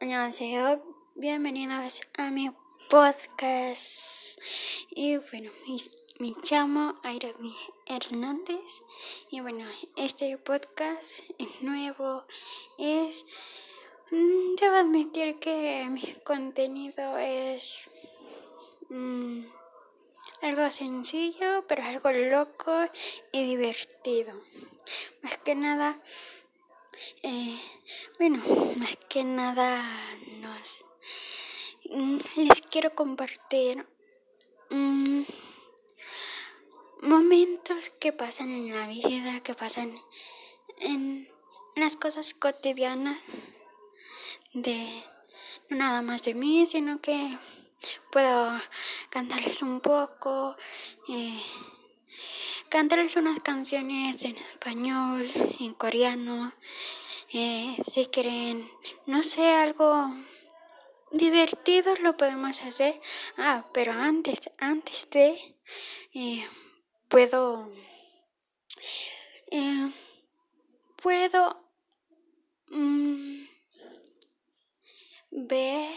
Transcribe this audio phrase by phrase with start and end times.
[0.00, 0.82] Annyeonghaseyo,
[1.14, 2.50] bienvenidos a mi
[2.90, 4.40] podcast.
[4.90, 5.50] Y bueno,
[6.18, 7.56] me, llamo Airami
[7.86, 8.82] Hernández.
[9.30, 9.64] Y bueno,
[9.96, 12.24] este podcast es nuevo.
[12.76, 13.24] Es.
[14.10, 17.88] mm, Debo admitir que mi contenido es.
[18.88, 19.44] mm,
[20.42, 22.88] algo sencillo, pero algo loco
[23.32, 24.34] y divertido.
[25.22, 26.00] Más que nada.
[27.22, 27.58] Eh,
[28.18, 28.38] bueno,
[28.76, 29.84] más que nada
[30.40, 30.84] nos
[31.90, 33.86] mm, les quiero compartir
[34.70, 35.22] mm,
[37.02, 39.98] momentos que pasan en la vida, que pasan
[40.78, 41.28] en,
[41.76, 43.18] las cosas cotidianas
[44.52, 45.02] de
[45.68, 47.36] no nada más de mí, sino que
[48.12, 48.60] puedo
[49.10, 50.56] cantarles un poco,
[51.08, 51.40] eh,
[52.68, 56.52] cantarles unas canciones en español, en coreano,
[57.32, 58.68] eh, si quieren,
[59.06, 60.12] no sé, algo
[61.10, 63.00] divertido lo podemos hacer.
[63.36, 65.56] Ah, pero antes, antes de,
[66.12, 66.46] eh,
[67.08, 67.70] puedo,
[69.50, 69.90] eh,
[70.96, 71.70] puedo
[72.68, 73.44] mm,
[75.30, 75.90] ver,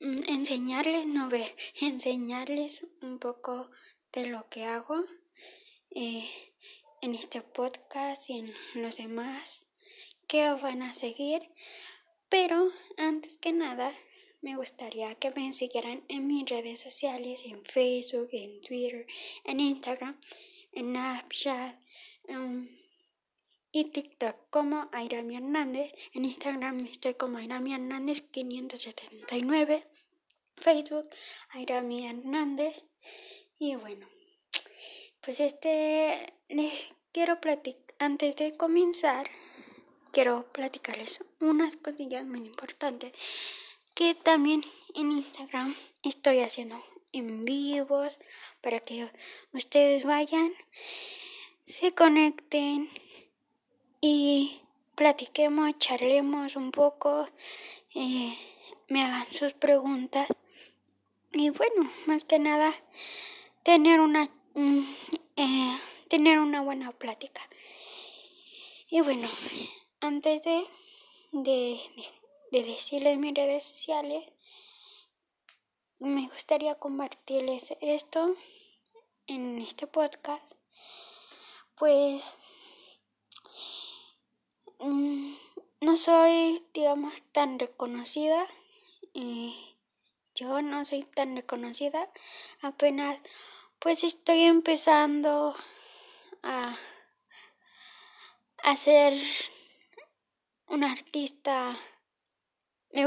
[0.00, 3.70] mm, enseñarles, no ver, enseñarles un poco
[4.12, 5.04] de lo que hago
[5.98, 6.28] eh,
[7.00, 9.66] en este podcast y en los demás
[10.28, 11.48] que van a seguir.
[12.28, 13.94] Pero antes que nada,
[14.42, 19.06] me gustaría que me siguieran en mis redes sociales, en Facebook, en Twitter,
[19.44, 20.20] en Instagram,
[20.72, 21.76] en Snapchat
[23.72, 25.92] y TikTok como Airami Hernández.
[26.12, 29.86] En Instagram estoy como Airami Hernández 579.
[30.58, 31.08] Facebook
[31.54, 32.84] Airami Hernández.
[33.58, 34.06] Y bueno,
[35.26, 36.72] pues este les
[37.12, 39.28] quiero platicar antes de comenzar
[40.12, 43.12] quiero platicarles unas cosillas muy importantes
[43.94, 46.80] que también en Instagram estoy haciendo
[47.12, 48.18] en vivos
[48.60, 49.10] para que
[49.52, 50.52] ustedes vayan,
[51.64, 52.88] se conecten
[54.00, 54.60] y
[54.94, 57.26] platiquemos, charlemos un poco,
[57.94, 58.36] eh,
[58.88, 60.28] me hagan sus preguntas.
[61.32, 62.74] Y bueno, más que nada
[63.62, 64.82] tener una mm,
[65.36, 65.78] eh,
[66.08, 67.48] tener una buena plática.
[68.90, 69.28] Y bueno,
[70.00, 70.64] antes de,
[71.32, 71.80] de,
[72.50, 74.24] de decirles mis redes sociales,
[75.98, 78.34] me gustaría compartirles esto
[79.26, 80.44] en este podcast.
[81.74, 82.36] Pues
[84.78, 85.34] mm,
[85.80, 88.46] no soy, digamos, tan reconocida.
[90.34, 92.10] yo no soy tan reconocida.
[92.60, 93.18] Apenas,
[93.78, 95.54] pues estoy empezando
[96.42, 96.76] a,
[98.76, 99.14] ser
[100.66, 101.76] una artista.
[102.92, 103.06] Me,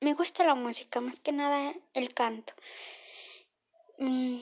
[0.00, 2.52] me gusta la música, más que nada el canto.
[3.98, 4.40] Mm,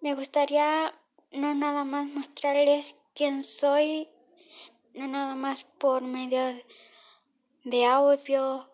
[0.00, 0.94] me gustaría
[1.30, 4.08] no nada más mostrarles quién soy,
[4.94, 6.40] no nada más por medio
[7.64, 8.70] de audio,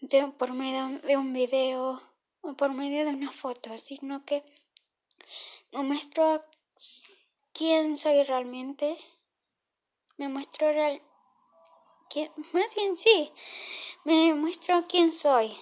[0.00, 2.02] de, por medio de un video
[2.42, 4.44] o por medio de una foto, sino que
[5.72, 6.40] me muestro
[7.52, 8.96] quién soy realmente,
[10.16, 11.00] me muestro real,
[12.08, 13.32] quién- más bien sí,
[14.04, 15.56] me muestro quién soy,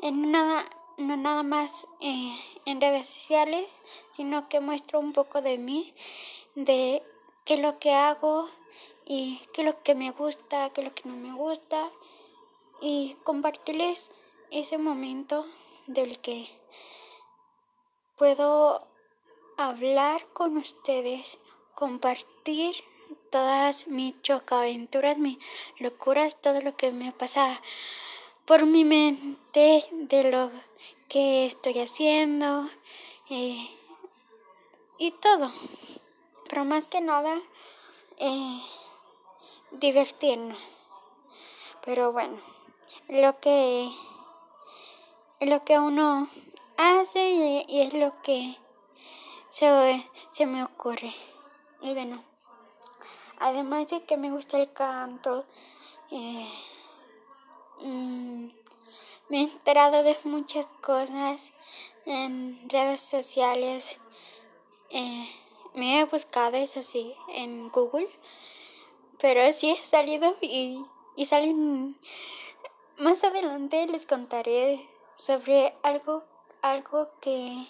[0.00, 0.68] en nada,
[0.98, 3.68] no nada más eh, en redes sociales,
[4.16, 5.94] sino que muestro un poco de mí,
[6.54, 7.02] de
[7.44, 8.48] qué es lo que hago
[9.04, 11.90] y qué es lo que me gusta, qué es lo que no me gusta
[12.80, 14.10] y compartirles
[14.50, 15.46] ese momento
[15.86, 16.48] del que
[18.16, 18.86] puedo
[19.56, 21.38] hablar con ustedes,
[21.74, 22.74] compartir
[23.30, 25.38] todas mis chocaventuras, mis
[25.78, 27.60] locuras, todo lo que me pasa
[28.44, 30.50] por mi mente de lo
[31.08, 32.68] que estoy haciendo
[33.30, 33.68] eh,
[34.98, 35.52] y todo.
[36.48, 37.40] Pero más que nada,
[38.18, 38.60] eh,
[39.70, 40.58] divertirnos.
[41.84, 42.38] Pero bueno,
[43.08, 43.90] lo que
[45.40, 46.28] lo que uno
[46.76, 48.56] hace y, es lo que
[49.50, 51.12] se, se me ocurre.
[51.80, 52.22] Y bueno,
[53.38, 55.44] además de que me gusta el canto,
[56.10, 56.48] eh,
[57.80, 58.50] mm,
[59.28, 61.52] me he enterado de muchas cosas
[62.06, 63.98] en redes sociales.
[64.90, 65.28] Eh,
[65.74, 68.08] me he buscado, eso sí, en Google,
[69.18, 70.84] pero sí he salido y,
[71.16, 71.98] y salen...
[72.98, 76.22] Más adelante les contaré sobre algo,
[76.62, 77.66] algo que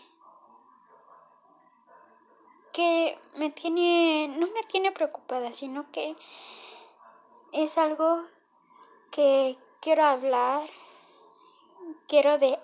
[2.73, 6.17] que me tiene, no me tiene preocupada, sino que
[7.53, 8.25] es algo
[9.11, 10.71] que quiero hablar,
[12.09, 12.59] quiero de,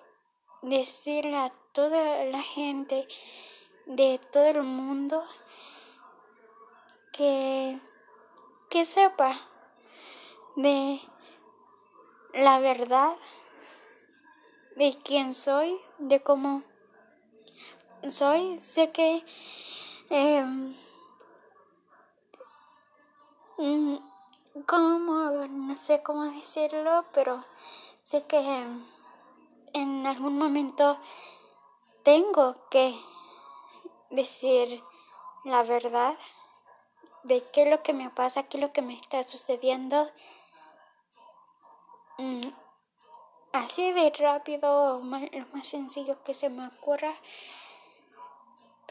[0.63, 3.07] decirle a toda la gente
[3.87, 5.23] de todo el mundo
[7.13, 7.79] que,
[8.71, 9.39] que sepa
[10.57, 11.01] de
[12.33, 13.17] la verdad
[14.79, 16.63] de quién soy, de cómo
[18.09, 18.59] soy.
[18.59, 19.25] Sé que
[20.09, 20.47] eh,
[24.67, 27.45] como no sé cómo decirlo, pero
[28.05, 28.39] sé que
[29.73, 30.97] en algún momento
[32.05, 32.95] tengo que
[34.11, 34.81] decir
[35.45, 36.17] la verdad
[37.25, 40.09] de qué es lo que me pasa, qué es lo que me está sucediendo.
[42.19, 42.68] Mm,
[43.59, 47.15] así de rápido, lo más sencillo que se me ocurra.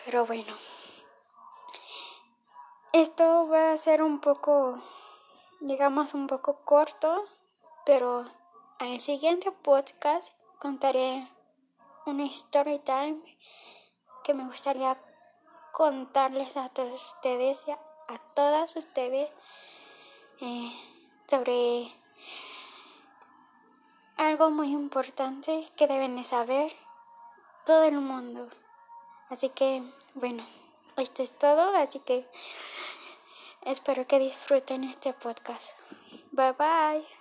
[0.06, 0.54] Pero bueno,
[2.94, 4.82] esto va a ser un poco,
[5.60, 7.26] digamos, un poco corto,
[7.86, 8.26] pero
[8.80, 11.28] el siguiente podcast contaré
[12.06, 13.22] una story time
[14.24, 14.98] que me gustaría
[15.72, 17.66] contarles a todos ustedes,
[18.08, 19.30] a todas ustedes,
[20.42, 20.72] eh,
[21.28, 21.92] sobre
[24.18, 26.76] algo muy importante que deben de saber
[27.66, 28.50] todo el mundo.
[29.30, 29.84] Así que,
[30.16, 30.44] bueno,
[30.98, 32.28] esto es todo, así que
[33.62, 35.78] espero que disfruten este podcast.
[36.32, 37.17] Bye bye.